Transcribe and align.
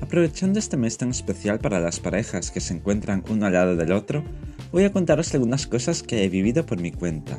Aprovechando 0.00 0.58
este 0.58 0.76
mes 0.76 0.98
tan 0.98 1.10
especial 1.10 1.58
para 1.58 1.80
las 1.80 2.00
parejas 2.00 2.50
que 2.50 2.60
se 2.60 2.74
encuentran 2.74 3.22
uno 3.28 3.46
al 3.46 3.52
lado 3.52 3.76
del 3.76 3.92
otro, 3.92 4.24
voy 4.72 4.84
a 4.84 4.92
contaros 4.92 5.32
algunas 5.34 5.66
cosas 5.66 6.02
que 6.02 6.24
he 6.24 6.28
vivido 6.28 6.66
por 6.66 6.80
mi 6.80 6.90
cuenta. 6.90 7.38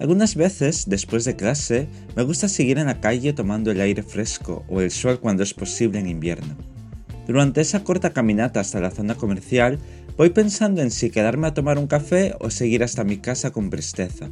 Algunas 0.00 0.36
veces, 0.36 0.84
después 0.86 1.24
de 1.24 1.34
clase, 1.34 1.88
me 2.14 2.22
gusta 2.22 2.48
seguir 2.48 2.78
en 2.78 2.86
la 2.86 3.00
calle 3.00 3.32
tomando 3.32 3.70
el 3.70 3.80
aire 3.80 4.02
fresco 4.02 4.64
o 4.68 4.80
el 4.80 4.90
sol 4.90 5.18
cuando 5.18 5.42
es 5.42 5.54
posible 5.54 5.98
en 5.98 6.08
invierno. 6.08 6.73
Durante 7.26 7.60
esa 7.60 7.84
corta 7.84 8.10
caminata 8.10 8.60
hasta 8.60 8.80
la 8.80 8.90
zona 8.90 9.14
comercial, 9.14 9.78
voy 10.16 10.30
pensando 10.30 10.82
en 10.82 10.90
si 10.90 11.10
quedarme 11.10 11.46
a 11.46 11.54
tomar 11.54 11.78
un 11.78 11.86
café 11.86 12.34
o 12.40 12.50
seguir 12.50 12.82
hasta 12.82 13.04
mi 13.04 13.16
casa 13.16 13.50
con 13.50 13.70
presteza. 13.70 14.28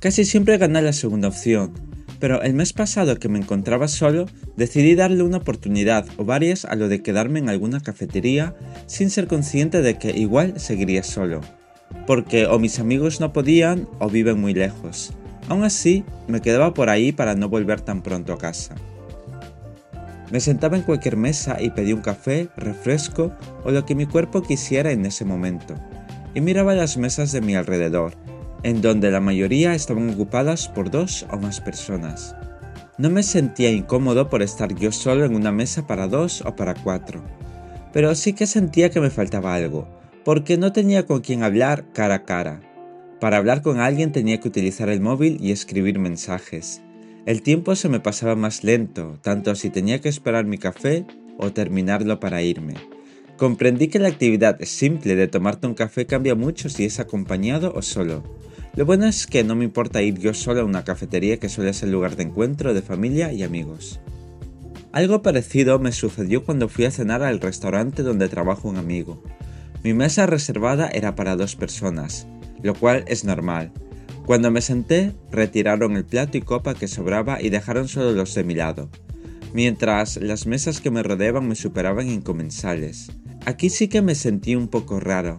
Casi 0.00 0.24
siempre 0.24 0.58
gané 0.58 0.82
la 0.82 0.92
segunda 0.92 1.28
opción, 1.28 1.72
pero 2.20 2.42
el 2.42 2.54
mes 2.54 2.72
pasado 2.72 3.18
que 3.18 3.28
me 3.28 3.38
encontraba 3.38 3.88
solo, 3.88 4.26
decidí 4.56 4.94
darle 4.94 5.22
una 5.22 5.38
oportunidad 5.38 6.06
o 6.16 6.24
varias 6.24 6.64
a 6.64 6.74
lo 6.74 6.88
de 6.88 7.02
quedarme 7.02 7.38
en 7.38 7.48
alguna 7.48 7.80
cafetería 7.80 8.54
sin 8.86 9.10
ser 9.10 9.26
consciente 9.26 9.82
de 9.82 9.98
que 9.98 10.16
igual 10.16 10.58
seguiría 10.58 11.02
solo, 11.02 11.42
porque 12.06 12.46
o 12.46 12.58
mis 12.58 12.78
amigos 12.78 13.20
no 13.20 13.32
podían 13.32 13.88
o 13.98 14.08
viven 14.08 14.40
muy 14.40 14.54
lejos. 14.54 15.12
Aún 15.48 15.64
así, 15.64 16.04
me 16.26 16.40
quedaba 16.40 16.72
por 16.72 16.88
ahí 16.88 17.12
para 17.12 17.34
no 17.34 17.50
volver 17.50 17.82
tan 17.82 18.02
pronto 18.02 18.32
a 18.32 18.38
casa. 18.38 18.74
Me 20.30 20.40
sentaba 20.40 20.76
en 20.76 20.82
cualquier 20.82 21.16
mesa 21.16 21.60
y 21.60 21.70
pedí 21.70 21.92
un 21.92 22.00
café, 22.00 22.48
refresco 22.56 23.32
o 23.64 23.70
lo 23.70 23.84
que 23.84 23.94
mi 23.94 24.06
cuerpo 24.06 24.42
quisiera 24.42 24.90
en 24.90 25.06
ese 25.06 25.24
momento, 25.24 25.74
y 26.34 26.40
miraba 26.40 26.74
las 26.74 26.96
mesas 26.96 27.32
de 27.32 27.40
mi 27.40 27.54
alrededor, 27.54 28.14
en 28.62 28.80
donde 28.80 29.10
la 29.10 29.20
mayoría 29.20 29.74
estaban 29.74 30.10
ocupadas 30.10 30.68
por 30.68 30.90
dos 30.90 31.26
o 31.30 31.36
más 31.36 31.60
personas. 31.60 32.34
No 32.96 33.10
me 33.10 33.22
sentía 33.22 33.70
incómodo 33.70 34.30
por 34.30 34.42
estar 34.42 34.74
yo 34.74 34.92
solo 34.92 35.24
en 35.24 35.34
una 35.34 35.52
mesa 35.52 35.86
para 35.86 36.08
dos 36.08 36.42
o 36.46 36.56
para 36.56 36.74
cuatro, 36.74 37.22
pero 37.92 38.14
sí 38.14 38.32
que 38.32 38.46
sentía 38.46 38.90
que 38.90 39.00
me 39.00 39.10
faltaba 39.10 39.54
algo, 39.54 39.88
porque 40.24 40.56
no 40.56 40.72
tenía 40.72 41.06
con 41.06 41.20
quien 41.20 41.42
hablar 41.42 41.84
cara 41.92 42.14
a 42.14 42.24
cara. 42.24 42.60
Para 43.20 43.36
hablar 43.36 43.62
con 43.62 43.78
alguien 43.78 44.12
tenía 44.12 44.40
que 44.40 44.48
utilizar 44.48 44.88
el 44.88 45.00
móvil 45.00 45.38
y 45.40 45.52
escribir 45.52 45.98
mensajes. 45.98 46.82
El 47.26 47.40
tiempo 47.40 47.74
se 47.74 47.88
me 47.88 48.00
pasaba 48.00 48.36
más 48.36 48.64
lento, 48.64 49.18
tanto 49.22 49.54
si 49.54 49.70
tenía 49.70 50.02
que 50.02 50.10
esperar 50.10 50.44
mi 50.44 50.58
café 50.58 51.06
o 51.38 51.52
terminarlo 51.52 52.20
para 52.20 52.42
irme. 52.42 52.74
Comprendí 53.38 53.88
que 53.88 53.98
la 53.98 54.08
actividad 54.08 54.58
simple 54.64 55.16
de 55.16 55.26
tomarte 55.26 55.66
un 55.66 55.72
café 55.72 56.04
cambia 56.04 56.34
mucho 56.34 56.68
si 56.68 56.84
es 56.84 57.00
acompañado 57.00 57.72
o 57.74 57.80
solo. 57.80 58.22
Lo 58.76 58.84
bueno 58.84 59.06
es 59.06 59.26
que 59.26 59.42
no 59.42 59.56
me 59.56 59.64
importa 59.64 60.02
ir 60.02 60.18
yo 60.18 60.34
solo 60.34 60.60
a 60.60 60.64
una 60.64 60.84
cafetería 60.84 61.38
que 61.38 61.48
suele 61.48 61.72
ser 61.72 61.88
lugar 61.88 62.14
de 62.16 62.24
encuentro 62.24 62.74
de 62.74 62.82
familia 62.82 63.32
y 63.32 63.42
amigos. 63.42 64.00
Algo 64.92 65.22
parecido 65.22 65.78
me 65.78 65.92
sucedió 65.92 66.44
cuando 66.44 66.68
fui 66.68 66.84
a 66.84 66.90
cenar 66.90 67.22
al 67.22 67.40
restaurante 67.40 68.02
donde 68.02 68.28
trabaja 68.28 68.68
un 68.68 68.76
amigo. 68.76 69.22
Mi 69.82 69.94
mesa 69.94 70.26
reservada 70.26 70.88
era 70.88 71.14
para 71.14 71.36
dos 71.36 71.56
personas, 71.56 72.26
lo 72.62 72.74
cual 72.74 73.04
es 73.08 73.24
normal. 73.24 73.72
Cuando 74.26 74.50
me 74.50 74.62
senté, 74.62 75.12
retiraron 75.30 75.96
el 75.96 76.04
plato 76.04 76.38
y 76.38 76.40
copa 76.40 76.74
que 76.74 76.88
sobraba 76.88 77.42
y 77.42 77.50
dejaron 77.50 77.88
solo 77.88 78.12
los 78.12 78.34
de 78.34 78.42
mi 78.42 78.54
lado, 78.54 78.88
mientras 79.52 80.16
las 80.16 80.46
mesas 80.46 80.80
que 80.80 80.90
me 80.90 81.02
rodeaban 81.02 81.46
me 81.46 81.54
superaban 81.54 82.08
en 82.08 82.22
comensales. 82.22 83.10
Aquí 83.44 83.68
sí 83.68 83.88
que 83.88 84.00
me 84.00 84.14
sentí 84.14 84.56
un 84.56 84.68
poco 84.68 84.98
raro, 84.98 85.38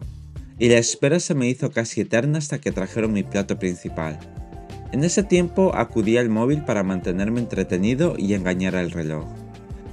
y 0.59 0.69
la 0.69 0.77
espera 0.77 1.19
se 1.19 1.33
me 1.33 1.49
hizo 1.49 1.71
casi 1.71 2.01
eterna 2.01 2.37
hasta 2.37 2.59
que 2.59 2.71
trajeron 2.71 3.11
mi 3.11 3.23
plato 3.23 3.57
principal. 3.57 4.19
En 4.91 5.03
ese 5.03 5.23
tiempo 5.23 5.75
acudí 5.75 6.17
al 6.17 6.29
móvil 6.29 6.63
para 6.63 6.83
mantenerme 6.83 7.39
entretenido 7.39 8.13
y 8.19 8.35
engañar 8.35 8.75
al 8.75 8.91
reloj. 8.91 9.25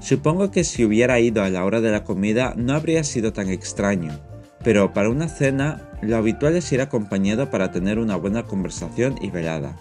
Supongo 0.00 0.50
que 0.50 0.64
si 0.64 0.84
hubiera 0.84 1.18
ido 1.18 1.42
a 1.42 1.48
la 1.48 1.64
hora 1.64 1.80
de 1.80 1.90
la 1.90 2.04
comida 2.04 2.54
no 2.58 2.74
habría 2.74 3.04
sido 3.04 3.32
tan 3.32 3.48
extraño, 3.48 4.20
pero 4.64 4.92
para 4.92 5.10
una 5.10 5.28
cena 5.28 5.88
lo 6.02 6.16
habitual 6.16 6.56
es 6.56 6.70
ir 6.72 6.80
acompañado 6.80 7.50
para 7.50 7.70
tener 7.70 7.98
una 7.98 8.16
buena 8.16 8.44
conversación 8.44 9.16
y 9.20 9.30
velada. 9.30 9.76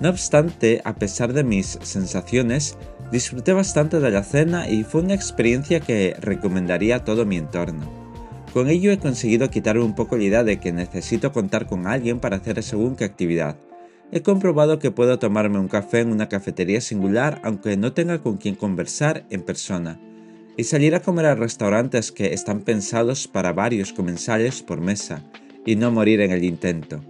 No 0.00 0.08
obstante, 0.08 0.80
a 0.84 0.94
pesar 0.94 1.34
de 1.34 1.44
mis 1.44 1.78
sensaciones, 1.82 2.78
disfruté 3.12 3.52
bastante 3.52 4.00
de 4.00 4.10
la 4.10 4.22
cena 4.22 4.68
y 4.68 4.82
fue 4.82 5.02
una 5.02 5.14
experiencia 5.14 5.80
que 5.80 6.16
recomendaría 6.20 6.96
a 6.96 7.04
todo 7.04 7.26
mi 7.26 7.36
entorno. 7.36 8.00
Con 8.54 8.68
ello 8.68 8.90
he 8.90 8.98
conseguido 8.98 9.50
quitarme 9.50 9.82
un 9.82 9.94
poco 9.94 10.16
la 10.16 10.24
idea 10.24 10.42
de 10.42 10.58
que 10.58 10.72
necesito 10.72 11.32
contar 11.32 11.66
con 11.66 11.86
alguien 11.86 12.18
para 12.18 12.36
hacer 12.36 12.62
según 12.62 12.96
qué 12.96 13.04
actividad. 13.04 13.56
He 14.10 14.22
comprobado 14.22 14.78
que 14.78 14.90
puedo 14.90 15.18
tomarme 15.18 15.58
un 15.58 15.68
café 15.68 16.00
en 16.00 16.10
una 16.10 16.28
cafetería 16.28 16.80
singular 16.80 17.40
aunque 17.44 17.76
no 17.76 17.92
tenga 17.92 18.18
con 18.18 18.38
quien 18.38 18.56
conversar 18.56 19.24
en 19.30 19.42
persona, 19.42 20.00
y 20.56 20.64
salir 20.64 20.94
a 20.94 21.02
comer 21.02 21.26
a 21.26 21.34
restaurantes 21.34 22.12
que 22.12 22.34
están 22.34 22.60
pensados 22.60 23.28
para 23.28 23.52
varios 23.52 23.92
comensales 23.92 24.62
por 24.62 24.80
mesa, 24.80 25.24
y 25.64 25.76
no 25.76 25.90
morir 25.90 26.20
en 26.20 26.30
el 26.30 26.44
intento. 26.44 27.00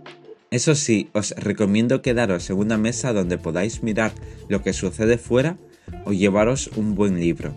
Eso 0.51 0.75
sí, 0.75 1.09
os 1.13 1.31
recomiendo 1.37 2.03
quedaros 2.03 2.51
en 2.51 2.59
una 2.59 2.77
mesa 2.77 3.13
donde 3.13 3.39
podáis 3.39 3.83
mirar 3.83 4.13
lo 4.49 4.63
que 4.63 4.73
sucede 4.73 5.17
fuera 5.17 5.57
o 6.05 6.13
llevaros 6.13 6.71
un 6.77 6.95
buen 6.95 7.21
libro. 7.21 7.55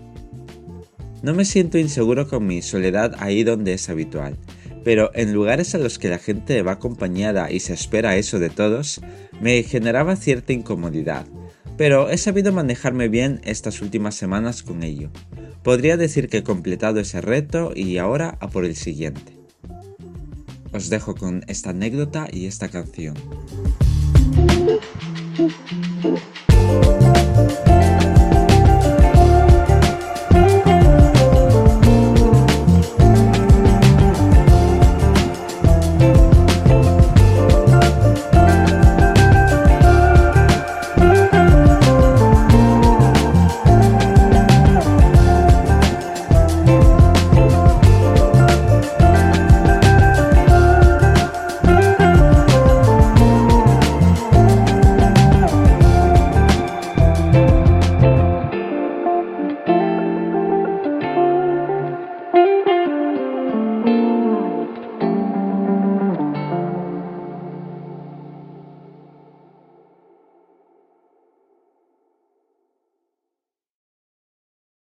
No 1.23 1.33
me 1.33 1.45
siento 1.45 1.77
inseguro 1.77 2.27
con 2.27 2.45
mi 2.45 2.61
soledad 2.61 3.16
ahí 3.17 3.43
donde 3.43 3.73
es 3.73 3.89
habitual, 3.89 4.38
pero 4.83 5.09
en 5.16 5.33
lugares 5.33 5.73
a 5.73 5.77
los 5.77 5.97
que 5.97 6.09
la 6.09 6.19
gente 6.19 6.61
va 6.61 6.73
acompañada 6.73 7.51
y 7.51 7.61
se 7.61 7.73
espera 7.73 8.17
eso 8.17 8.39
de 8.39 8.49
todos, 8.49 9.01
me 9.41 9.63
generaba 9.63 10.16
cierta 10.16 10.53
incomodidad, 10.53 11.25
pero 11.78 12.09
he 12.09 12.17
sabido 12.17 12.51
manejarme 12.51 13.07
bien 13.07 13.41
estas 13.44 13.81
últimas 13.81 14.16
semanas 14.16 14.63
con 14.63 14.84
ello. 14.84 15.09
Podría 15.63 15.97
decir 15.97 16.29
que 16.29 16.38
he 16.38 16.44
completado 16.44 17.00
ese 17.00 17.22
reto 17.22 17.72
y 17.75 17.97
ahora 17.97 18.38
a 18.39 18.50
por 18.50 18.66
el 18.66 18.75
siguiente. 18.75 19.38
Os 20.73 20.89
dejo 20.89 21.16
con 21.16 21.44
esta 21.47 21.69
anécdota 21.69 22.28
y 22.31 22.47
esta 22.47 22.67
canción. 22.67 23.16